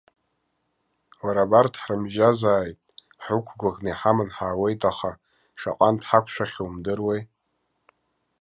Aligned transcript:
Уара 1.23 1.43
абарҭ 1.45 1.73
ҳрымжьазааит, 1.81 2.79
ҳрықәгәыӷны 3.23 3.89
иҳаман 3.91 4.29
ҳаауеит 4.35 4.81
аха, 4.91 5.11
шаҟантә 5.59 6.03
иҳахьхьоу 6.05 6.67
умдыруеи. 6.69 7.21